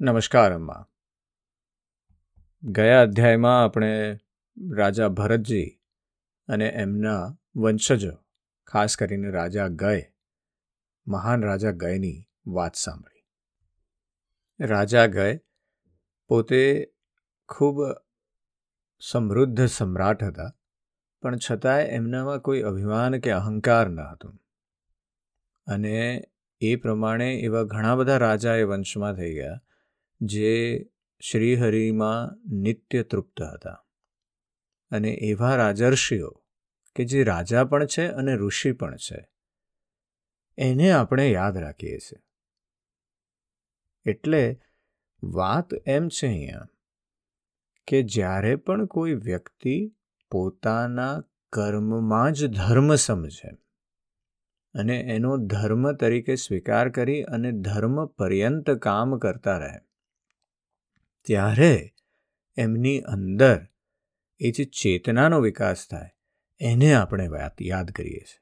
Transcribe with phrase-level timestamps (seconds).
[0.00, 0.88] નમસ્કાર, અમ્મા.
[2.62, 4.18] ગયા અધ્યાયમાં આપણે
[4.70, 5.80] રાજા ભરતજી
[6.48, 8.12] અને એમના વંશજો,
[8.66, 10.02] ખાસ કરીને રાજા ગય,
[11.06, 13.24] મહાન રાજા ગયની વાત સાંભળી.
[14.66, 15.40] રાજા ગય
[16.28, 16.92] પોતે
[17.48, 17.76] ખૂબ
[19.00, 20.56] સમૃદ્ધ સમ્રાટ હતા,
[21.22, 24.38] પણ છતાંય એમનામાં કોઈ અભિમાન કે અહંકાર ન હતું.
[25.66, 26.24] અને
[26.60, 29.60] એ પ્રમાણે એવા ઘણા બધા રાજા એ વંશમાં થઈ ગયા
[30.20, 30.86] જે
[31.20, 33.86] શ્રીહરિમાં નિત્ય તૃપ્ત હતા.
[34.90, 36.30] અને એવા રાજર્ષિઓ
[36.96, 39.28] કે જે રાજા પણ છે અને ઋષિ પણ છે.
[40.58, 42.18] એને આપણે યાદ રાખીએ છીએ.
[44.10, 44.60] એટલે
[45.24, 46.68] વાત એમ છે અહીંયા
[47.86, 49.96] કે જ્યારે પણ કોઈ વ્યક્તિ
[50.30, 53.50] પોતાના કર્મમાં જ ધર્મ સમજે
[54.74, 59.89] અને એનો ધર્મ તરીકે સ્વીકાર કરી અને ધર્મ પર્યંત કામ કરતા રહે
[61.24, 61.94] ત્યારે
[62.56, 63.66] એમની અંદર
[64.40, 66.10] એ જે ચેતનાનો વિકાસ થાય,
[66.60, 67.28] એને આપણે
[67.60, 68.40] યાદ કરીએ છીએ.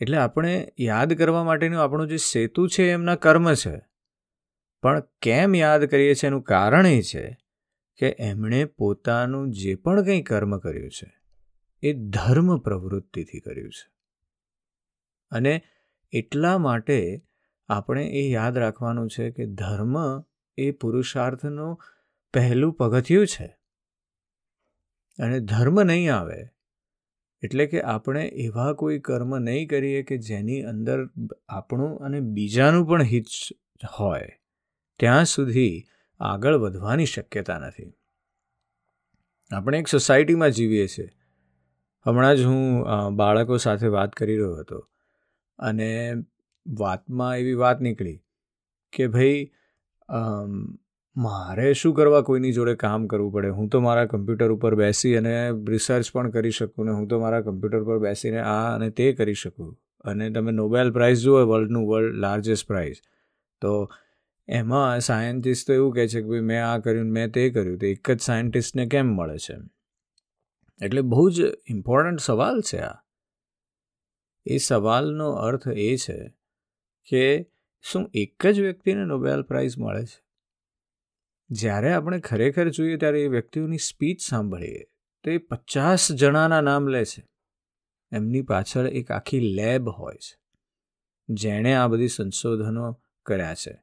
[0.00, 3.76] એટલે આપણે યાદ કરવા માટેનું આપણું જે સેતુ છે, એમના કર્મ છે.
[4.82, 6.28] પણ કેમ યાદ કરીએ છીએ?
[6.28, 7.36] એનું કારણ એ છે
[7.98, 11.12] કે એમણે પોતાનું જે પણ કંઈ કર્મ કર્યું છે,
[11.82, 13.90] એ ધર્મ પ્રવૃત્તિથી કર્યું છે.
[15.30, 15.62] અને
[16.12, 17.24] એટલા માટે
[17.68, 20.20] આપણે એ યાદ રાખવાનું છે કે ધર્મ
[20.58, 21.80] એ પુરુષાર્થનું
[22.34, 23.48] પહેલું પગથિયું છે.
[25.18, 26.40] અને ધર્મ નહીં આવે,
[27.42, 31.04] એટલે કે આપણે એવા કોઈ કર્મ નહીં કરીએ કે જેની અંદર
[31.48, 33.26] આપણું અને બીજાનું પણ હિત
[34.00, 34.28] હોય,
[35.00, 35.84] ત્યાં સુધી
[36.20, 37.92] આગળ વધવાની શક્યતા નથી.
[39.50, 41.08] આપણે એક સોસાયટીમાં જીવીએ છીએ.
[42.06, 42.60] હમણાં જ હું
[43.16, 44.78] બાળકો સાથે વાત કરી રહ્યો હતો
[45.58, 45.88] અને
[46.66, 48.18] વાતમાં એવી વાત નીકળી
[48.92, 49.50] કે ભાઈ
[51.16, 53.48] મારે શું કરવા કોઈની જોડે કામ કરવું પડે?
[53.48, 55.34] હું તો મારા કમ્પ્યુટર ઉપર બેસી અને
[55.68, 59.34] રિસર્ચ પણ કરી શકું ને હું તો મારા કમ્પ્યુટર પર બેસીને આ અને તે કરી
[59.34, 59.78] શકું.
[60.04, 63.00] અને તમે નોબેલ પ્રાઇઝ જુઓ વર્લ્ડનું વર્લ્ડ લાર્જેસ્ટ પ્રાઇઝ
[63.62, 63.72] તો
[64.48, 67.78] એમાં સાયન્ટિસ્ટ તો એવું કહે છે કે ભાઈ, મેં આ કર્યું મેં તે કર્યું.
[67.78, 69.56] તો એક જ સાયન્ટિસ્ટને કેમ મળે છે?
[70.80, 72.96] એટલે બહુ જ ઇમ્પોર્ટન્ટ સવાલ છે આ.
[74.46, 76.18] એ સવાલનો અર્થ એ છે
[77.08, 77.24] કે
[77.80, 80.24] શું એક જ વ્યક્તિને નોબેલ પ્રાઇઝ મળે છે?
[81.50, 84.84] જ્યારે આપણે ખરેખર જોઈએ ત્યારે એ વ્યક્તિઓની સ્પીચ સાંભળીએ,
[85.24, 87.28] તો એ પચાસ જણાના નામ લે છે.
[88.12, 90.40] એમની પાછળ એક આખી લેબ હોય છે.
[91.28, 93.82] જેણે આ બધી સંશોધનો કર્યા છે.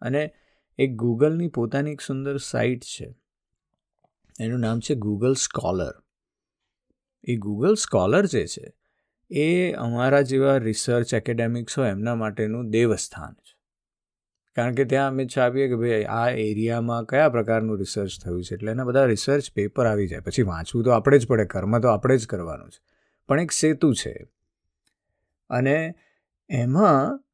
[0.00, 0.34] અને
[0.78, 3.14] એક ગૂગલની પોતાની એક સુંદર સાઇટ છે.
[4.40, 5.92] એનું નામ છે ગૂગલ સ્કોલર
[7.24, 8.72] એ ગૂગલ સ્કોલર જે છે
[9.36, 13.58] એ અમારા જેવા રિસર્ચ એકેડેમિક્સ હોય એમના માટેનું દેવસ્થાન છે.
[14.56, 18.54] કારણ કે ત્યાં અમે છાપીએ કે ભાઈ આ એરિયામાં કયા પ્રકારનું રિસર્ચ થયું છે?
[18.54, 20.20] એટલે એના બધા રિસર્ચ પેપર આવી જાય.
[20.20, 22.82] પછી વાંચવું તો આપણે જ પડે, કર્મ તો આપણે જ કરવાનું છે.
[23.26, 24.26] પણ એક સેતુ છે.
[25.50, 25.94] અને
[26.48, 27.24] એમાં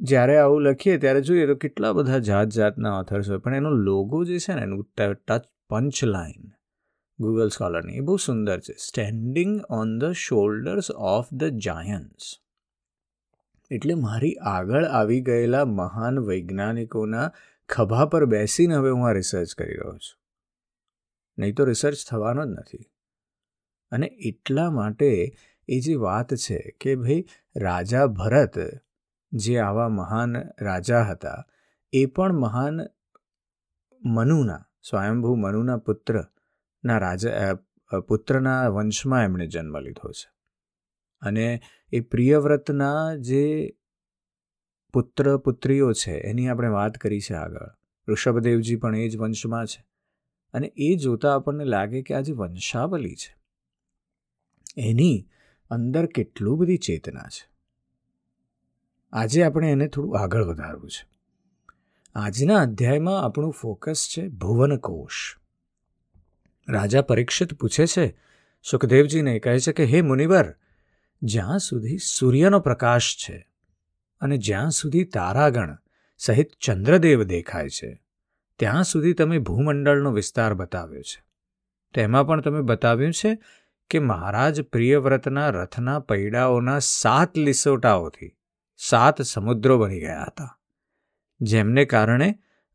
[0.00, 3.38] જ્યારે આવું લખીએ ત્યારે જોઈએ તો કેટલા બધા જાત જાતના ઓથર્સ હોય.
[3.38, 4.90] પણ એનો લોગો જે છે ને, એનું
[5.26, 6.55] ટચ પંચ લાઇન
[7.20, 8.72] ગૂગલ સ્કોલરની એ બહુ સુંદર છે.
[8.72, 12.40] Standing on the shoulders of the giants
[13.70, 17.32] એટલે મારી આગળ આવી ગયેલા મહાન વૈજ્ઞાનિકોના
[17.68, 20.22] ખભા પર બેસીને હવે હું આ રિસર્ચ કરી રહ્યો છું.
[21.38, 22.90] નહીં તો રિસર્ચ થવાનો જ નથી.
[23.90, 25.36] અને એટલા માટે
[25.68, 27.24] એ જે વાત છે કે ભાઈ
[27.56, 28.54] રાજા ભરત
[29.32, 31.46] જે આવા મહાન રાજા હતા,
[31.92, 32.80] એ પણ મહાન
[34.04, 35.76] મનુના, સ્વયંભૂ મનુના
[36.86, 37.54] પુત્રના રાજા
[38.00, 40.28] પુત્રના વંશમાં એમણે જન્મ લીધો છે.
[41.22, 41.60] અને
[41.92, 43.74] એ પ્રિયવ્રતના જે
[44.92, 47.66] પુત્ર, પુત્રીઓ છે, એની આપણે વાત કરી છે આગળ.
[48.08, 49.82] ઋષભદેવજી પણ એ જ વંશમાં છે.
[50.54, 53.34] અને એ જોતાં આપણને લાગે કે આ જે વંશાવલી છે,
[54.76, 55.26] એની
[55.70, 57.50] અંદર કેટલું બધી ચેતના છે.
[59.12, 61.04] આજે આપણે એને થોડું આગળ વધારવું છે.
[62.14, 65.36] આજના અધ્યાયમાં આપણું ફોકસ છે ભુવનકોશ.
[66.68, 68.06] રાજા પરીક્ષિત પૂછે છે,
[68.64, 70.46] સુખદેવજીને કહે છે કે, હે મુનિવર,
[71.22, 73.36] જ્યાં સુધી સૂર્યનો પ્રકાશ છે
[74.20, 75.76] અને જ્યાં સુધી તારાગણ
[76.20, 77.90] સહિત ચંદ્રદેવ દેખાય છે,
[78.60, 81.20] ત્યાં સુધી તમે ભૂમંડળનો વિસ્તાર બતાવ્યો છે.
[81.94, 83.32] તેમાં પણ તમે બતાવ્યું છે
[83.90, 88.32] કે મહારાજ પ્રિયવ્રતના રથના પૈડાઓના સાત લિસોટાઓથી
[88.80, 90.52] સાત સમુદ્રો બની ગયા હતા,
[91.40, 92.28] જેમને કારણે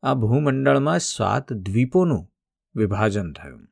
[0.04, 2.24] આ ભૂમંડળમાં સાત દ્વીપોનું
[2.76, 3.71] વિભાજન થયું.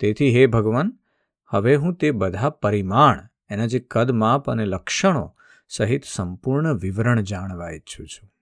[0.00, 0.98] તેથી હે ભગવાન,
[1.46, 5.36] હવે હું તે બધા પરિમાણ, એના જે કદ માપ અને લક્ષણો
[5.68, 8.32] સહિત સંપૂર્ણ વિવરણ જાણવા ઈચ્છું છું.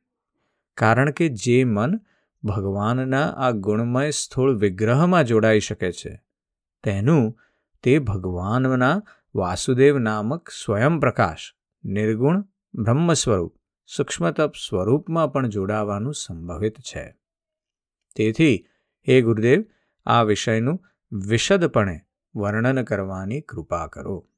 [0.77, 2.01] કારણ કે જે મન
[2.45, 6.23] ભગવાનના આ ગુણમય સ્થૂળ વિગ્રહમાં જોડાઈ શકે છે,
[6.83, 7.39] તેનું
[7.83, 9.03] તે ભગવાનના
[9.35, 11.55] વાસુદેવ નામક સ્વયં પ્રકાશ,
[11.85, 17.17] નિર્ગુણ બ્રહ્મ સ્વરૂપ સૂક્ષ્મતપ સ્વરૂપમાં પણ જોડાવાનું સંભવિત છે.
[18.17, 18.67] તેથી,
[19.09, 19.65] હે ગુરુદેવ,
[20.07, 22.01] આ વિષયનું વિશદપણે
[22.37, 24.29] વર્ણન કરવાની કૃપા કરો.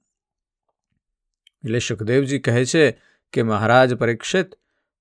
[1.65, 3.01] એટલે સુખદેવજી કહે છે
[3.33, 4.47] કે મહારાજ પરીક્ષિત,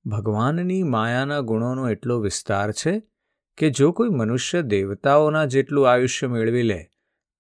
[0.05, 3.03] ભગવાનની માયાના ગુણોનો એટલો વિસ્તાર છે
[3.57, 6.89] કે જો કોઈ મનુષ્ય દેવતાઓના જેટલું આયુષ્ય મેળવી લે,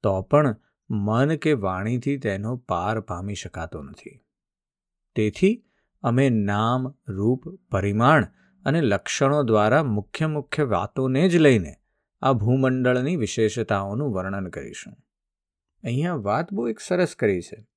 [0.03, 0.55] તો પણ
[0.89, 4.21] મન કે વાણીથી તેનો પાર પામી શકાતો નથી.
[5.15, 5.65] તેથી
[6.01, 8.25] અમે નામ, રૂપ, પરિમાણ
[8.65, 11.75] અને લક્ષણો દ્વારા મુખ્ય મુખ્ય વાતોને જ લઈને
[12.25, 14.93] આ ભૂમંડળની વિશેષતાઓનું વર્ણન કરીશું.
[15.83, 17.67] અહીંયા વાત બહુ એક સરસ કરી છે.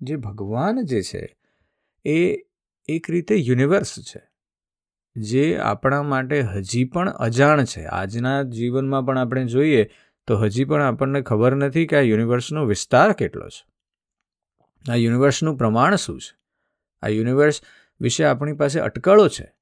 [0.00, 1.38] જે ભગવાન જે છે,
[2.04, 2.34] એ
[2.88, 4.22] એક રીતે યુનિવર્સ છે.
[5.16, 7.84] જે આપણા માટે હજી પણ અજાણ છે.
[7.84, 9.90] આજના જીવનમાં પણ આપણે જોઈએ
[10.26, 13.66] તો હજી પણ આપણને ખબર નથી કે આ યુનિવર્સનો વિસ્તાર કેટલો છે.
[14.92, 16.38] આ યુનિવર્સનું પ્રમાણ શું છે?
[17.02, 17.60] આ યુનિવર્સ
[18.00, 19.52] વિશે આપણી પાસે અટકળો છે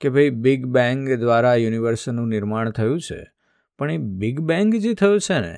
[0.00, 3.39] કે ભાઈ બિગ બેંગ દ્વારા યુનિવર્સનું નિર્માણ થયું છે.
[3.80, 5.54] પણ એ બિગ બેંગ જે થયો છે ને,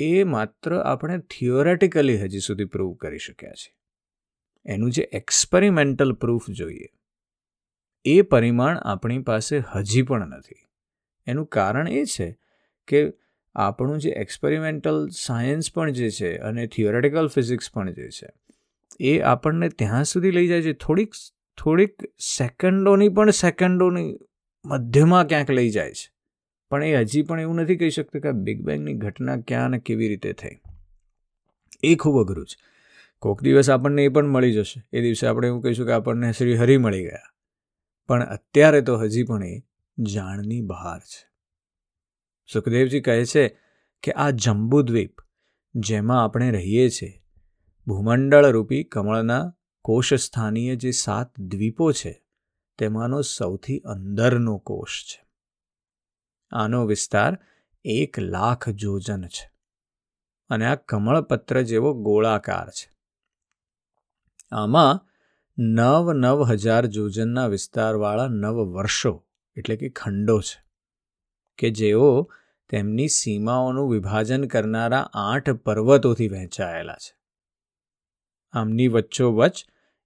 [0.00, 3.74] એ માત્ર આપણે થિયોરેટિકલી હજી સુધી પ્રૂવ કરી શક્યા છીએ.
[4.66, 6.88] એનું જે એક્સપેરિમેન્ટલ પ્રૂફ જોઈએ,
[8.04, 10.60] એ પરિમાણ આપણી પાસે હજી પણ નથી.
[11.26, 12.28] એનું કારણ એ છે
[12.88, 13.02] કે
[13.54, 18.28] આપણું જે એક્સપેરિમેન્ટલ સાયન્સ પણ જે છે અને થિયોરેટિકલ ફિઝિક્સ પણ જે છે,
[19.00, 20.72] એ આપણને ત્યાં સુધી લઈ જાય છે.
[20.72, 21.10] થોડીક
[21.58, 24.18] થોડીક સેકન્ડોની પણ સેકન્ડોની
[24.64, 26.11] મધ્યમાં ક્યાંક લઈ જાય છે.
[26.72, 29.78] પણ એ હજી પણ એવું નથી કહી શકતું કે આ બિગ બેંગની ઘટના ક્યાં અને
[29.78, 30.58] કેવી રીતે થઈ.
[31.82, 32.64] એ ખૂબ અઘરું છે.
[33.18, 34.82] કોઈક દિવસ આપણને એ પણ મળી જશે.
[34.92, 37.34] એ દિવસે આપણે એવું કહીશું કે આપણને શ્રી હરિ મળી ગયા.
[38.08, 39.62] પણ અત્યારે તો હજી પણ એ
[39.98, 41.32] જાણની બહાર છે.
[42.52, 43.58] સુખદેવજી કહે છે
[44.02, 45.16] કે આ જંબુદ્વીપ
[45.74, 47.22] જેમાં આપણે રહીએ છીએ
[47.86, 52.24] ભૂમંડળ રૂપી કમળના કોષસ્થાનીય જે સાત દ્વીપો છે,
[52.78, 55.31] તેમાંનો સૌથી અંદરનો કોષ છે.
[56.52, 57.38] આનો વિસ્તાર
[57.84, 59.52] એક લાખ જોજન છે.
[60.50, 62.90] અને આ કમળપત્ર જેવો ગોળાકાર છે.
[64.52, 65.08] આમાં
[65.58, 69.24] નવ નવ હજાર જોજનના વિસ્તારવાળા નવ વર્ષો,
[69.56, 70.64] એટલે કે ખંડો છે,
[71.58, 72.32] કે જેઓ
[72.68, 77.16] તેમની સીમાઓનું વિભાજન કરનારા આઠ પર્વતોથી વહેંચાયેલા છે.
[78.52, 79.64] આમની વચ્ચોવચ્ચ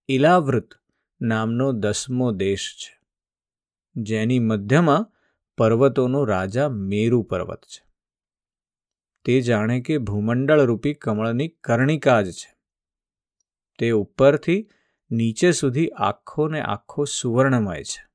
[0.08, 0.74] ઇલાવૃત
[1.20, 3.00] નામનો દસમો દેશ છે,
[3.96, 5.12] જેની મધ્યમાં
[5.58, 7.86] પર્વતોનો રાજા મેરુ પર્વત છે.
[9.24, 12.56] તે જાણે કે ભૂમંડળ રૂપી કમળની કર્ણિકા જ છે.
[13.78, 14.70] તે ઉપરથી
[15.10, 18.06] નીચે સુધી આખો ને આખો સુવર્ણમય છે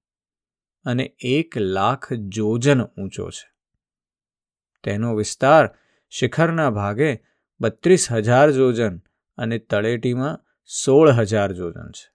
[0.86, 3.52] અને એક લાખ જોજન ઊંચો છે.
[4.84, 5.76] તેનો વિસ્તાર
[6.10, 7.20] શિખરના ભાગે
[7.62, 9.02] બત્રીસ હજાર જોજન
[9.38, 10.40] અને તળેટીમાં
[10.86, 12.12] સોળ હજાર જોજન છે.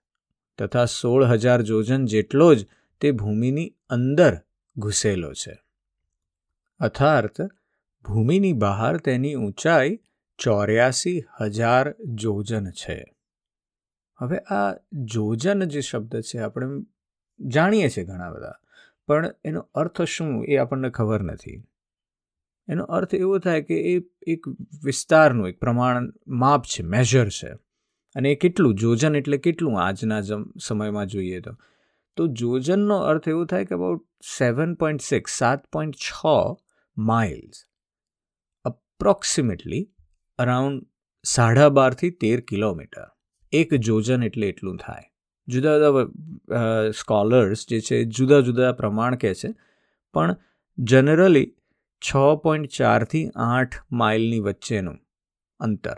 [0.57, 2.67] તથા સોળ હજાર જોજન જેટલો જ
[3.01, 4.39] તે ભૂમિની અંદર
[4.77, 5.55] ઘૂસેલો છે.
[6.79, 7.41] અર્થાર્થ
[8.05, 9.99] ભૂમિની બહાર તેની ઊંચાઈ
[10.39, 12.97] ચોર્યાસી હજાર જોજન છે.
[14.19, 16.67] હવે આ જોજન જે શબ્દ છે આપણે
[17.39, 18.53] જાણીએ છીએ ઘણા બધા,
[19.07, 21.63] પણ એનો અર્થ શું એ આપણને ખબર નથી.
[22.67, 24.47] એનો અર્થ એવો થાય કે એ એક
[24.83, 27.51] વિસ્તારનું, એક પ્રમાણ માપ છે મેજર છે.
[28.15, 30.21] અને એ કેટલું, જોજન એટલે કેટલું આજના
[30.61, 31.51] સમયમાં જોઈએ તો.
[32.17, 34.05] તો જોજનનો અર્થ એવો થાય કે અબાઉટ
[34.37, 36.23] સેવન પોઈન્ટ સિક્સ સાત પોઈન્ટ છ
[36.97, 37.65] માઇલ્સ
[38.65, 39.83] અપ્રોક્સિમેટલી
[40.39, 40.85] અરાઉન્ડ
[41.25, 43.05] સાડા બારથી તેર કિલોમીટર.
[43.53, 45.05] એક જોજન એટલે એટલું થાય.
[45.47, 49.53] જુદા જુદા સ્કોલર્સ જે છે, જુદા જુદા પ્રમાણ કહે છે,
[50.13, 50.35] પણ
[50.77, 51.47] જનરલી
[52.01, 54.99] છ પોઈન્ટ ચારથી આઠ માઇલની વચ્ચેનું
[55.59, 55.97] અંતર.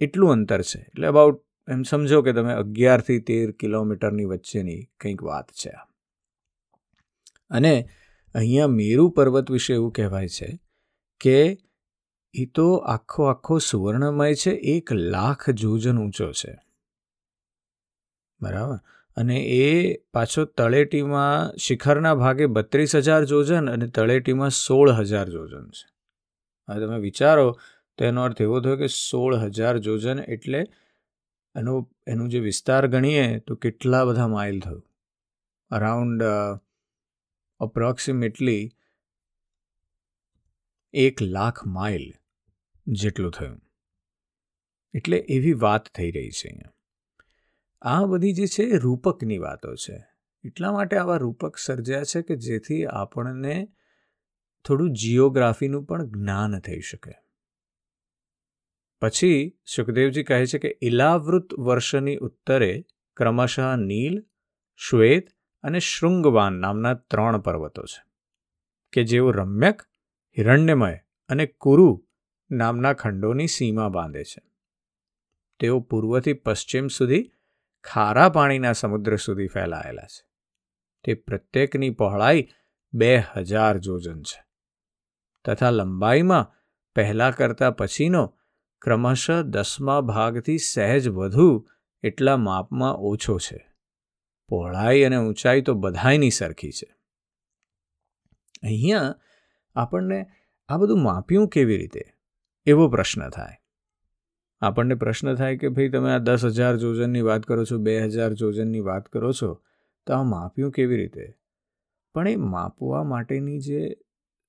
[0.00, 0.80] એટલું અંતર છે.
[0.80, 5.70] એટલે અબાઉટ એમ સમજો કે તમે અગિયારથી તેર કિલોમીટરની વચ્ચેની કંઈક વાત છે
[7.50, 7.88] અને
[8.34, 10.58] અહીંયા મેરુ પર્વત વિશે એવું કહેવાય છે
[11.20, 11.58] કે
[12.34, 16.58] એ તો આખો આખો સુવર્ણમય છે, એક લાખ જોજન ઊંચો છે.
[18.40, 18.76] બરાબર?
[19.16, 25.88] અને એ પાછો તળેટીમાં શિખરના ભાગે બત્રીસ હજાર જોજન અને તળેટીમાં સોળ હજાર જોજન છે.
[26.68, 27.58] હવે તમે વિચારો
[27.98, 30.66] તો એનો અર્થ એવો થયો કે સોળ હજાર જોજન એટલે
[31.56, 34.92] એનો, એનું જે વિસ્તાર ગણીએ તો કેટલા બધા માઇલ થયું.
[35.70, 36.22] અરાઉન્ડ
[37.58, 38.70] અપ્રોક્સિમેટલી
[40.92, 42.12] એક લાખ માઇલ
[42.86, 43.60] જેટલું થયું.
[44.94, 46.72] એટલે એવી વાત થઈ રહી છે અહીંયા.
[47.82, 50.06] આ બધી જે છે રૂપકની વાતો છે.
[50.44, 53.68] એટલા માટે આવા રૂપક સર્જ્યા છે કે જેથી આપણને
[54.64, 57.25] થોડું જીઓગ્રાફીનું પણ જ્ઞાન થઈ શકે.
[59.00, 62.84] પછી સુખદેવજી કહે છે કે ઇલાવૃત વર્ષની ઉત્તરે
[63.16, 64.24] ક્રમશઃ નીલ,
[64.76, 65.28] શ્વેત
[65.62, 68.02] અને શૃંગવાન નામના ત્રણ પર્વતો છે,
[68.92, 69.82] કે જેઓ રમ્યક,
[70.38, 70.96] હિરણ્યમય
[71.28, 72.06] અને કુરુ
[72.50, 74.42] નામના ખંડોની સીમા બાંધે છે.
[75.60, 77.32] તેઓ પૂર્વથી પશ્ચિમ સુધી
[77.84, 80.28] ખારા પાણીના સમુદ્ર સુધી ફેલાયેલા છે.
[81.04, 82.48] તે પ્રત્યેકની પહોળાઈ
[82.92, 84.44] બે હજાર જોજન છે.
[85.44, 86.52] તથા લંબાઈમાં
[86.94, 88.35] પહેલાં કરતાં પછીનો
[88.80, 91.68] ક્રમશઃ દસમા ભાગથી સહેજ વધુ
[92.02, 93.70] એટલા માપમાં ઓછો છે.
[94.48, 96.96] પહોળાઈ અને ઊંચાઈ તો બધાયની સરખી છે.
[98.62, 99.14] અહીંયા
[99.74, 100.26] આપણને
[100.68, 102.02] આ બધું માપ્યું કેવી રીતે?
[102.66, 103.56] એવો પ્રશ્ન થાય.
[104.60, 108.32] આપણને પ્રશ્ન થાય કે ભાઈ તમે આ દસ હજાર જોજનની વાત કરો છો, બે હજાર
[108.32, 109.62] જોજનની વાત કરો છો,
[110.06, 111.34] તો આ માપ્યું કેવી રીતે?
[112.14, 113.96] પણ એ માપવા માટેની જે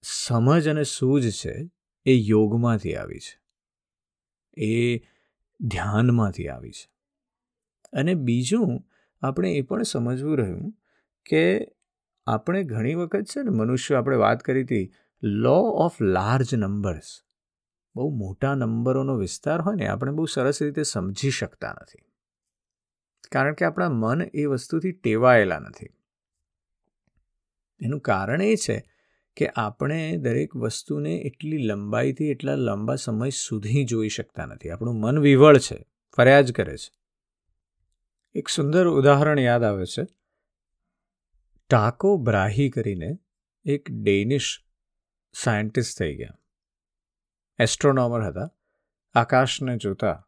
[0.02, 1.72] સમજ અને સૂઝ છે,
[2.06, 3.47] એ યોગમાંથી આવી છે.
[4.58, 4.98] એ
[5.60, 6.92] ધ્યાનમાંથી આવી છે.
[7.94, 8.84] અને બીજું,
[9.22, 10.74] આપણે એ પણ સમજવું રહ્યું
[11.30, 11.68] કે
[12.28, 17.22] આપણે ઘણી વખત છે ને મનુષ્ય, આપણે વાત કરી હતી લો ઓફ લાર્જ નંબર્સ
[17.96, 22.00] બહુ મોટા નંબરોનો વિસ્તાર હોય ને, આપણે બહુ સરસ રીતે સમજી શકતા નથી.
[23.32, 25.88] કારણ કે આપણા મન એ વસ્તુથી ટેવાયેલા નથી.
[27.80, 28.97] એનું કારણ એ છે
[29.38, 34.70] કે આપણે દરેક વસ્તુને એટલી લંબાઈથી એટલા લાંબા સમય સુધી જોઈ શકતા નથી.
[34.70, 35.86] આપણું મન વિવળ છે,
[36.18, 36.92] ફરિયાદ કરે છે.
[38.36, 40.08] એક સુંદર ઉદાહરણ યાદ આવે છે.
[41.70, 43.18] ટાકો બ્રાહી કરીને
[43.66, 44.64] એક ડેનિશ
[45.34, 46.40] સાયન્ટિસ્ટ થઈ ગયા.
[47.60, 48.50] એસ્ટ્રોનોમર હતા.
[49.14, 50.28] આકાશને જોતા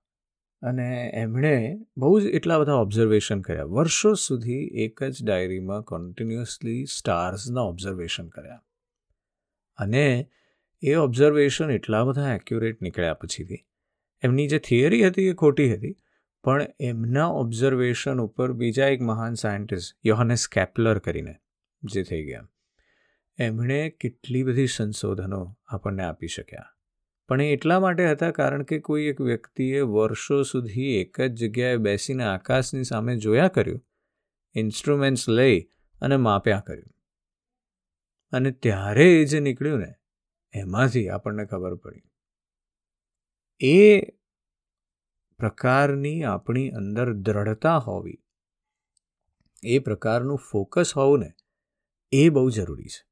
[0.61, 3.63] અને એમણે બહુ જ એટલા બધા ઓબ્ઝર્વેશન કર્યા.
[3.63, 8.63] વર્ષો સુધી એક જ ડાયરીમાં કન્ટિન્યુઅસલી સ્ટાર્સના ઓબ્ઝર્વેશન કર્યા.
[9.79, 10.29] અને
[10.81, 13.65] એ ઓબ્ઝર્વેશન એટલા બધા એક્યુરેટ નીકળ્યા પછીથી.
[14.23, 15.95] એમની જે થિયરી હતી એ ખોટી હતી,
[16.43, 21.35] પણ એમના ઓબ્ઝર્વેશન ઉપર બીજા એક મહાન સાયન્ટિસ્ટ યોહાનેસ કેપ્લર કરીને,
[21.83, 22.49] જે થઈ ગયા.
[23.37, 26.65] એમણે કેટલી બધી સંશોધનો આપણને આપી શક્યા.
[27.27, 31.75] પણ એ એટલા માટે હતા કારણ કે કોઈ એક વ્યક્તિએ વર્ષો સુધી એક જ જગ્યાએ
[31.75, 33.85] બેસીને આકાશની સામે જોયા કર્યું
[34.55, 35.59] ઇન્સ્ટ્રુમેન્ટ્સ લઈ
[36.01, 36.98] અને માપ્યા કર્યું.
[38.31, 39.95] અને ત્યારે એ જે નીકળ્યું ને,
[40.53, 42.01] એમાંથી આપણને ખબર પડી.
[43.59, 44.01] એ
[45.37, 48.23] પ્રકારની આપણી અંદર દ્રઢતા હોવી,
[49.63, 51.33] એ પ્રકારનું ફોકસ હોવું ને,
[52.11, 53.09] એ બહુ જરૂરી છે.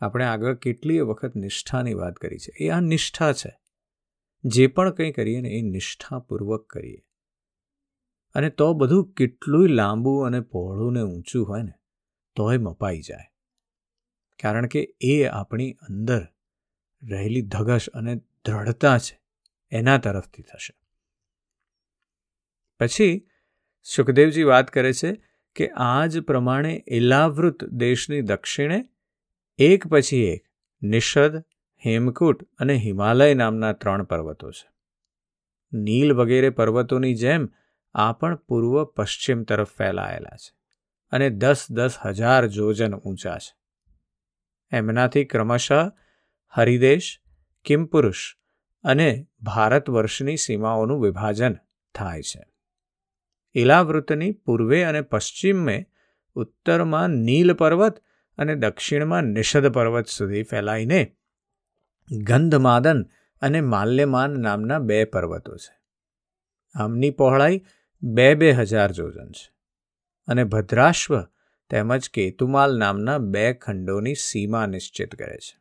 [0.00, 2.64] આપણે આગળ કેટલીય વખત નિષ્ઠાની વાત કરી છે.
[2.64, 3.60] એ આ નિષ્ઠા છે.
[4.44, 7.02] જે પણ કંઈ કરીએ ને એ નિષ્ઠાપૂર્વક કરીએ.
[8.34, 11.72] અને તો બધું કેટલું લાંબુ અને પહોળું ને ઊંચું હોય ને,
[12.36, 13.35] તોય મપાઈ જાય.
[14.42, 16.26] કારણ કે એ આપણી અંદર
[17.02, 19.20] રહેલી ધગશ અને દ્રઢતા છે
[19.70, 20.74] એના તરફથી થશે.
[22.80, 23.28] પછી
[23.82, 25.24] સુખદેવજી વાત કરે છે
[25.54, 28.88] કે આ જ પ્રમાણે એલાવૃત દેશની દક્ષિણે
[29.58, 30.46] એક પછી એક
[30.82, 31.36] નિષદ,
[31.86, 34.68] હેમકૂટ અને હિમાલય નામના ત્રણ પર્વતો છે.
[35.72, 37.48] નીલ વગેરે પર્વતોની જેમ
[37.94, 40.56] આ પણ પૂર્વ પશ્ચિમ તરફ ફેલાયેલા છે
[41.10, 43.65] અને દસ દસ હજાર જોજન ઊંચા છે.
[44.72, 45.72] એમનાથી ક્રમશઃ
[46.48, 47.20] હરિદેશ
[47.64, 48.36] કિમપુરુષ
[48.84, 51.54] અને ભારત વર્ષની સીમાઓનું વિભાજન
[51.94, 52.42] થાય છે.
[53.54, 55.86] ઇલાવૃતની પૂર્વે અને પશ્ચિમે
[56.34, 58.02] ઉત્તરમાં નીલ પર્વત
[58.38, 61.16] અને દક્ષિણમાં નિષદ પર્વત સુધી ફેલાઈને
[62.22, 63.06] ગંધમાદન
[63.40, 65.74] અને માલ્યમાન નામના બે પર્વતો છે.
[66.74, 67.64] આમની પહોળાઈ
[68.02, 69.52] બે બે હજાર જોજન છે
[70.26, 71.22] અને ભદ્રાશ્વ
[71.70, 75.60] તેમજ કેતુમાલ નામના બે ખંડોની સીમા નિશ્ચિત કરે છે.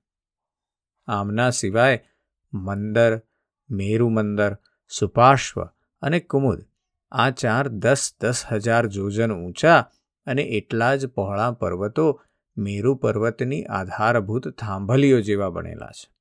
[1.07, 2.05] આમના સિવાય
[2.53, 3.21] મંદર
[3.69, 4.57] મેરુ મંદર
[4.99, 5.63] સુપાશ્વ
[6.01, 6.65] અને કુમુદ
[7.11, 9.91] આ ચાર દસ દસ હજાર જોજન ઊંચા
[10.25, 12.21] અને એટલા જ પહોળા પર્વતો
[12.57, 16.15] મેરુ પર્વતની આધારભૂત થાંભલીઓ જેવા બનેલા છે.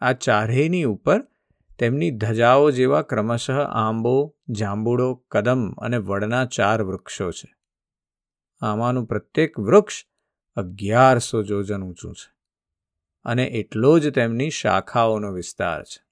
[0.00, 1.22] આ ચારેયની ઉપર
[1.78, 7.55] તેમની ધજાઓ જેવા ક્રમશઃ આંબો, જાંબુડો, કદમ અને વડના ચાર વૃક્ષો છે.
[8.60, 10.06] આમાંનું પ્રત્યેક વૃક્ષ
[10.54, 12.36] અગિયારસો જોજન ઊંચું છે
[13.24, 16.06] અને એટલો જ તેમની શાખાઓનો વિસ્તાર છે.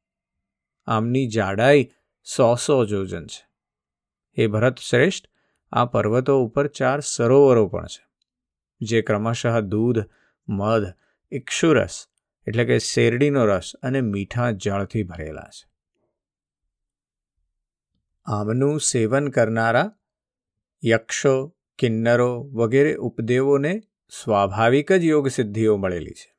[0.86, 1.90] આમની જાડાઈ
[2.36, 3.48] સો સો જોજન છે.
[4.34, 5.28] એ ભરત શ્રેષ્ઠ,
[5.72, 8.06] આ પર્વતો ઉપર ચાર સરોવરો પણ છે,
[8.80, 9.98] જે ક્રમશઃ દૂધ,
[10.48, 10.94] મધ
[11.32, 12.08] ઇક્ષુરસ
[12.46, 15.70] એટલે કે શેરડીનો રસ અને મીઠા જળથી ભરેલા છે.
[18.24, 19.92] આમનું સેવન કરનારા
[20.84, 23.82] યક્ષો કિન્નરો વગેરે ઉપદેવોને
[24.22, 26.34] સ્વાભાવિક જ યોગ સિદ્ધિઓ મળેલી છે.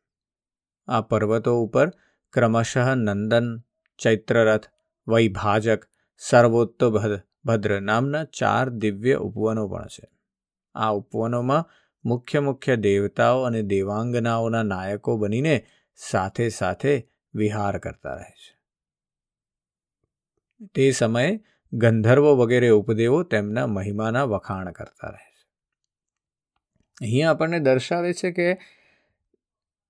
[0.88, 1.90] આ પર્વતો ઉપર
[2.34, 3.64] ક્રમશઃ નંદન,
[3.98, 4.66] ચૈત્રરથ,
[5.08, 5.80] વૈભાજક,
[6.18, 10.10] સર્વોત્તભદ, ભદ્ર નામના ચાર દિવ્ય ઉપવનો પણ છે.
[10.76, 11.70] આ ઉપવનોમાં
[12.06, 15.66] મુખ્ય મુખ્ય દેવતાઓ અને દેવાંગનાઓના નાયકો બનીને
[15.96, 18.56] સાથે સાથે વિહાર કરતા રહે છે.
[20.66, 25.48] તે સમયે ગંધર્વો વગેરે ઉપદેવો તેમના મહિમાના વખાણ કરતા રહે છે.
[27.02, 28.58] અહીંયા આપણને દર્શાવે છે કે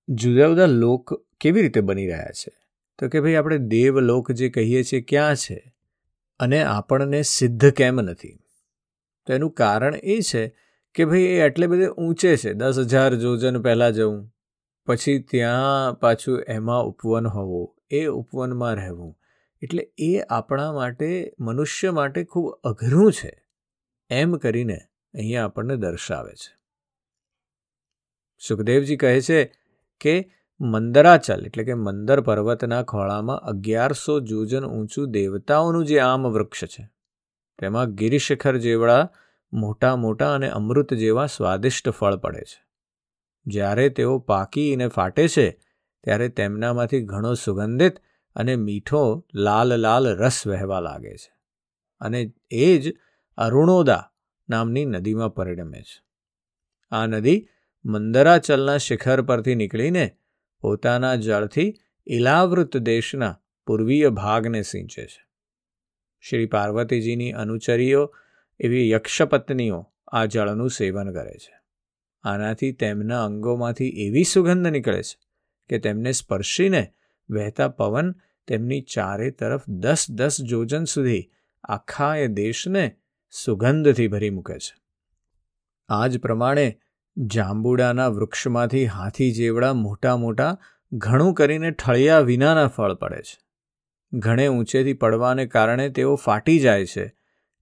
[0.08, 2.52] જુદા જુદા લોક કેવી રીતે બની રહ્યા છે.
[2.98, 5.74] તો કે ભાઈ આપણે દેવલોક જે કહીએ છીએ ક્યાં છે?
[6.38, 8.38] અને આપણને સિદ્ધ કેમ નથી?
[9.26, 10.56] તો એનું કારણ એ છે
[10.94, 12.52] કે ભાઈ એ એટલે બધે ઊંચે છે.
[12.52, 14.34] દસ હજાર જોજન પહેલાં જવું,
[14.86, 19.18] પછી ત્યાં પાછું એમાં ઉપવન હોવો, એ ઉપવનમાં રહેવું
[19.66, 23.32] એટલે એ આપણા માટે, મનુષ્ય માટે ખૂબ અઘરું છે,
[24.10, 24.78] એમ કરીને
[25.14, 26.50] અહીંયા આપણને દર્શાવે છે.
[28.42, 29.38] સુખદેવજી કહે છે
[30.00, 30.14] કે
[30.60, 36.84] મંદરાચલ, એટલે કે મંદર પર્વતના ખોળામાં અગિયારસો જોજન ઊંચું દેવતાઓનું જે આમ વૃક્ષ છે,
[37.58, 39.02] તેમાં ગિરિશિખર જેવડા
[39.52, 42.58] મોટા મોટા અને અમૃત જેવા સ્વાદિષ્ટ ફળ પડે છે.
[43.46, 45.46] જ્યારે તેઓ પાકીને ફાટે છે,
[46.04, 47.96] ત્યારે તેમનામાંથી ઘણો સુગંધિત
[48.36, 51.34] અને મીઠો લાલ લાલ રસ વહેવા લાગે છે.
[52.00, 52.96] અને એ જ
[53.36, 54.12] અરુણોદા
[54.48, 56.04] નામની નદીમાં પરિણમે છે.
[56.90, 57.48] આ નદી
[57.84, 60.16] મંદરાચલના શિખર પરથી નીકળીને
[60.60, 61.74] પોતાના જળથી
[62.06, 65.26] ઇલાવૃત દેશના પૂર્વીય ભાગને સિંચે છે.
[66.20, 68.14] શ્રી પાર્વતીજીની અનુચરીઓ
[68.60, 71.60] એવી યક્ષપત્નીઓ આ જળનું સેવન કરે છે.
[72.22, 75.18] આનાથી તેમના અંગોમાંથી એવી સુગંધ નીકળે છે
[75.68, 76.92] કે તેમને સ્પર્શીને
[77.30, 78.14] વહેતા પવન
[78.48, 81.30] તેમની ચારે તરફ દસ દસ જોજન સુધી
[81.64, 82.96] આખા એ દેશને
[83.30, 84.82] સુગંધથી ભરી મૂકે છે.
[85.88, 86.78] આ જ પ્રમાણે
[87.16, 90.58] જાંબુડાના વૃક્ષમાંથી હાથી જેવડા મોટા મોટા
[90.92, 93.38] ઘણું કરીને ઠળિયા વિનાના ફળ પડે છે.
[94.12, 97.16] ઘણે ઊંચેથી પડવાને કારણે તેઓ ફાટી જાય છે.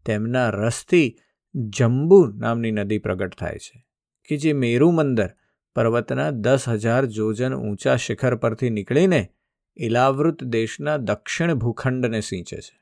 [0.05, 1.16] તેમના રસથી
[1.55, 3.87] જંબુ નામની નદી પ્રગટ થાય છે
[4.29, 5.31] કે જે મેરુ મંદર
[5.75, 9.34] પર્વતના દસ હજાર જોજન ઊંચા શિખર પરથી નીકળીને
[9.76, 12.80] ઇલાવૃત દેશના દક્ષિણ ભૂખંડને સિંચે છે.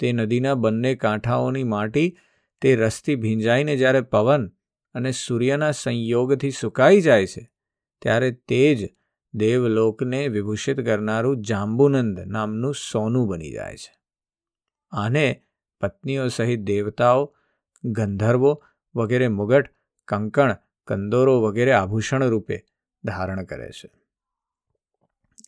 [0.00, 2.18] તે નદીના બંને કાંઠાઓની માટી
[2.60, 4.52] તે રસથી ભીંજાઈને જ્યારે પવન
[4.94, 7.50] અને સૂર્યના સંયોગથી સુકાઈ જાય છે,
[8.02, 8.88] ત્યારે તે જ
[9.34, 13.98] દેવલોકને વિભૂષિત કરનારું જાંબુનંદ નામનું સોનું બની જાય છે.
[14.90, 15.42] આને
[15.80, 17.36] પત્નીઓ સહિત દેવતાઓ,
[17.84, 18.62] ગંધર્વો
[18.94, 19.64] વગેરે મુગટ,
[20.08, 22.64] કંકણ, કંદોરો વગેરે આભૂષણ રૂપે
[23.04, 23.97] ધારણ કરે છે.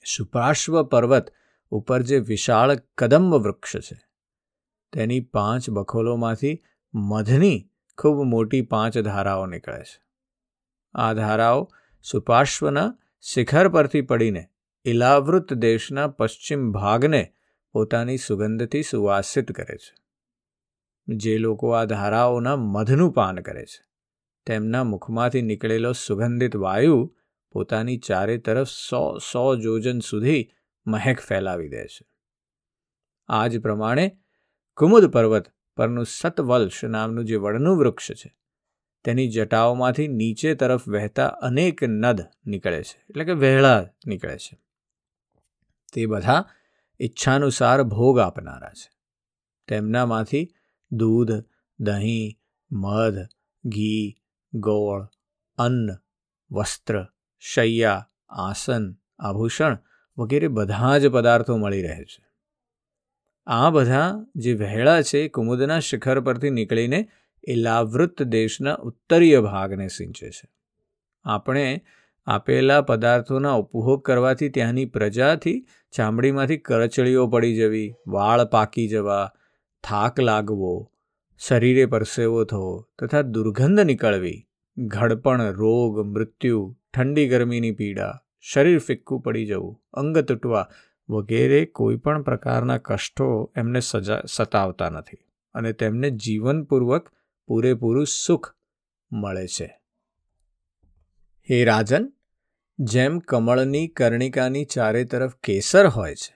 [0.04, 1.26] સુપાર્શ્વ પર્વત
[1.72, 3.96] ઉપર જે વિશાળ કદંબ વૃક્ષ છે,
[4.92, 6.62] તેની પાંચ બખોલોમાંથી
[6.94, 9.98] મધની ખૂબ મોટી પાંચ ધારાઓ નીકળે છે.
[10.94, 11.68] આ ધારાઓ
[12.02, 14.48] સુપાર્શ્વના શિખર પરથી પડીને
[14.84, 17.32] ઇલાવૃત દેશના પશ્ચિમ ભાગને
[17.72, 19.94] પોતાની સુગંધથી સુવાસિત કરે છે.
[21.08, 23.84] જે લોકો આ ધારાઓના મધનું પાન કરે છે,
[24.46, 27.16] તેમના મુખમાંથી નીકળેલો સુગંધિત વાયુ
[27.52, 30.50] પોતાની ચારે તરફ સો સો જોજન સુધી
[30.86, 32.06] મહેક ફેલાવી દે છે.
[33.28, 34.18] આ જ પ્રમાણે
[34.76, 38.36] કુમુદ પર્વત પરનું સતવલ્શ નામનું જે વડનું વૃક્ષ છે,
[39.04, 44.60] તેની જટાઓમાંથી નીચે તરફ વહેતા અનેક નદ નીકળે છે, એટલે કે વહેળા નીકળે છે.
[45.92, 46.44] તે બધા
[47.00, 48.90] ઈચ્છાનુસાર ભોગ આપનારા છે.
[49.68, 50.54] તેમનામાંથી
[50.92, 51.32] દૂધ,
[51.80, 52.38] દહીં,
[52.72, 53.28] મધ,
[53.64, 54.22] ઘી,
[54.54, 55.08] ગોળ,
[55.58, 55.96] અન્ન,
[56.50, 57.06] વસ્ત્ર
[57.40, 59.78] શૈયા, આસન, આભૂષણ
[60.18, 62.24] વગેરે બધા જ પદાર્થો મળી રહે છે.
[63.46, 67.08] આ બધા જે વહેળા છે કુમુદના શિખર પરથી નીકળીને
[67.44, 70.48] એ લાવૃત દેશના ઉત્તરીય ભાગને સિંચે છે.
[71.24, 71.84] આપણે
[72.26, 79.32] આપેલા પદાર્થોના ઉપભોગ કરવાથી ત્યાંની પ્રજાથી ચામડીમાંથી કરચળીઓ પડી જવી, વાળ પાકી જવા,
[79.82, 80.92] થાક લાગવો,
[81.38, 84.46] શરીરે પરસેવો થવો તથા દુર્ગંધ નીકળવી
[84.80, 90.68] ઘડપણ, રોગ, મૃત્યુ, ઠંડી ગરમીની પીડા, શરીર ફિક્કું પડી જવું, અંગ તૂટવા
[91.08, 95.16] વગેરે કોઈપણ પ્રકારના કષ્ટો એમને સજા, સતાવતા નથી
[95.54, 97.12] અને તેમને જીવનપૂર્વક
[97.46, 98.54] પૂરેપૂરું સુખ
[99.12, 99.80] મળે છે.
[101.50, 102.12] હે રાજન,
[102.78, 106.34] જેમ કમળની કર્ણિકાની ચારે તરફ કેસર હોય છે,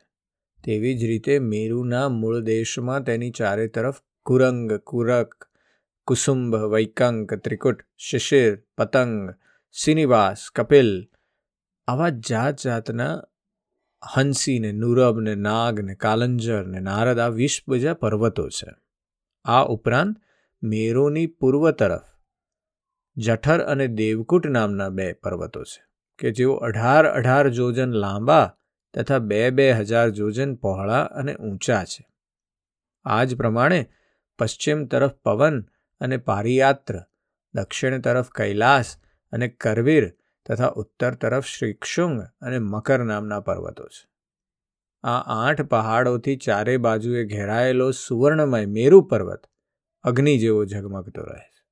[0.64, 5.48] તેવી જ રીતે મેરુના મૂળ દેશમાં તેની ચારે તરફ કુરંગ, કુરક
[6.08, 9.14] કુસુંબ વૈકંક ત્રિકુટ શિશિર પતંગ
[9.74, 10.90] શ્રીનિવાસ કપિલ
[11.88, 13.14] આવા જાત જાતના
[14.02, 18.70] હંસી ને નુરબ ને નાગ ને કાલંજર ને નારદ આ વીસ બીજા પર્વતો છે
[19.44, 20.20] આ ઉપરાંત
[20.62, 22.06] મેરોની પૂર્વ તરફ
[23.16, 25.82] જઠર અને દેવકૂટ નામના બે પર્વતો છે
[26.18, 28.46] કે જેઓ અઢાર અઢાર જોજન લાંબા
[28.94, 32.02] તથા બે બે હજાર જોજન પહોળા અને ઊંચા છે
[33.06, 33.80] આ જ પ્રમાણે
[34.38, 35.56] પશ્ચિમ તરફ પવન
[36.00, 37.02] અને પારિયાત્ર,
[37.54, 38.96] દક્ષિણ તરફ કૈલાસ
[39.32, 40.12] અને કરવીર
[40.46, 44.08] તથા ઉત્તર તરફ શ્રીક્ષુંગ અને મકર નામના પર્વતો છે.
[45.04, 49.46] આ આઠ પહાડોથી ચારે બાજુએ ઘેરાયેલો સુવર્ણમય મેરુ પર્વત
[50.02, 51.62] અગ્નિ જેવો ઝગમગતો રહે છે.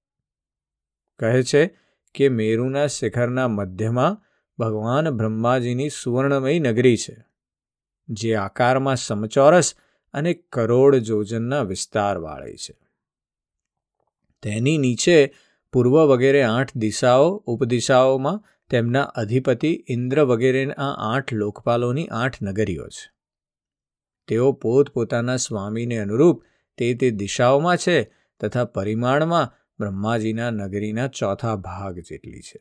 [1.18, 1.78] કહે છે
[2.14, 4.20] કે મેરુના શિખરના મધ્યમાં
[4.58, 7.16] ભગવાન બ્રહ્માજીની સુવર્ણમય નગરી છે,
[8.08, 9.74] જે આકારમાં સમચોરસ
[10.14, 12.82] અને કરોડ જોજનના વિસ્તારવાળી છે.
[14.42, 15.35] તેની નીચે
[15.72, 23.12] પૂર્વ વગેરે આઠ દિશાઓ, ઉપદિશાઓમાં તેમના અધિપતિ ઇન્દ્ર વગેરેના આઠ લોકપાલોની આઠ નગરીઓ છે.
[24.28, 26.42] તેઓ પોતપોતાના સ્વામીને અનુરૂપ
[26.78, 32.61] તે તે દિશાઓમાં છે તથા પરિમાણમાં બ્રહ્માજીના નગરીના ચોથા ભાગ જેટલી છે.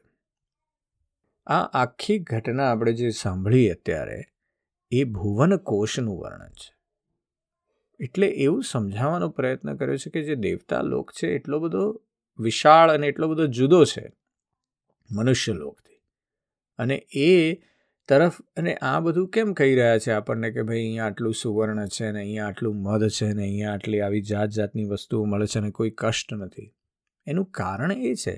[1.46, 4.24] આ આખી ઘટના આપણે જે સાંભળી અત્યારે,
[4.92, 6.81] એ ભુવન કોષનું વર્ણન છે.
[8.02, 11.84] એટલે એવું સમજાવવાનો પ્રયત્ન કર્યો છે કે જે દેવતા લોક છે, એટલો બધો
[12.40, 14.06] વિશાળ અને એટલો બધો જુદો છે,
[15.10, 16.00] મનુષ્ય લોકથી.
[16.80, 17.62] અને એ
[18.10, 22.12] તરફ, અને આ બધું કેમ કહી રહ્યા છે આપણને કે ભાઈ અહીંયા આટલું સુવર્ણ છે
[22.12, 25.72] ને અહીંયા આટલું મધ છે ને અહીંયા આટલી આવી જાત જાતની વસ્તુઓ મળે છે ને
[25.72, 26.74] કોઈ કષ્ટ નથી.
[27.28, 28.36] એનું કારણ એ છે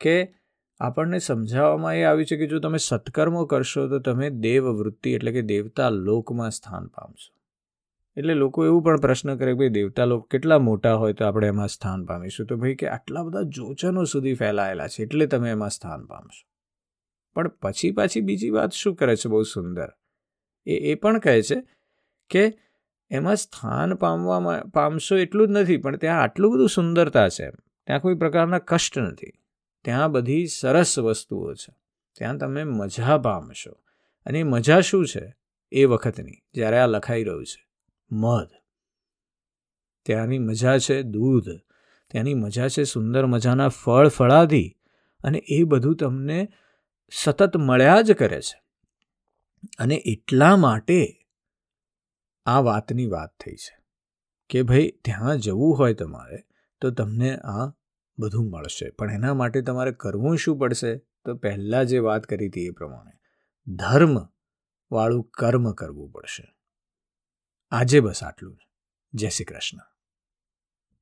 [0.00, 0.34] કે
[0.80, 5.42] આપણને સમજાવવામાં એ આવ્યું છે કે જો તમે સત્કર્મો કરશો તો તમે દેવવૃત્તિ એટલે કે
[5.42, 7.37] દેવતા લોકમાં સ્થાન પામશો.
[8.18, 11.46] એટલે લોકો એવું પણ પ્રશ્ન કરે કે ભાઈ દેવતા લોક કેટલા મોટા હોય તો આપણે
[11.46, 12.46] એમાં સ્થાન પામીશું?
[12.46, 16.48] તો ભાઈ કે આટલા બધા જોચનો સુધી ફેલાયેલા છે, એટલે તમે એમાં સ્થાન પામશો.
[17.34, 19.88] પણ પછી પાછી બીજી વાત શું કરે છે બહુ સુંદર?
[20.66, 21.62] એ એ પણ કહે છે
[22.30, 22.52] કે
[23.10, 27.50] એમાં સ્થાન પામવામાં, પામશો એટલું જ નથી, પણ ત્યાં આટલું બધું સુંદરતા છે
[27.86, 29.32] ત્યાં કોઈ પ્રકારના કષ્ટ નથી.
[29.84, 31.74] ત્યાં બધી સરસ વસ્તુઓ છે.
[32.18, 33.70] ત્યાં તમે મજા પામશો.
[34.26, 35.34] અને એ મજા શું છે?
[35.72, 37.67] એ વખતની, જ્યારે આ લખાઈ રહ્યું છે.
[38.10, 38.48] મધ.
[40.02, 41.48] ત્યાંની મજા છે દૂધ.
[42.10, 44.78] ત્યાંની મજા છે સુંદર મજાના ફળ ફળાદી
[45.24, 46.48] અને એ બધું તમને
[47.12, 48.62] સતત મળ્યા જ કરે છે.
[49.78, 51.26] અને એટલા માટે
[52.46, 53.84] આ વાતની વાત થઈ છે
[54.48, 56.44] કે ભાઈ ત્યાં જવું હોય તમારે
[56.80, 57.66] તો તમને આ
[58.18, 58.90] બધું મળશે.
[58.90, 60.96] પણ એના માટે તમારે કરવું શું પડશે?
[60.96, 63.12] તો પહેલાં જે વાત કરી હતી એ પ્રમાણે
[63.74, 64.18] ધર્મ
[64.92, 66.57] વાળું કર્મ કરવું પડશે.
[67.70, 68.58] આજે બસ આટલું
[69.12, 69.78] જય શ્રી કૃષ્ણ.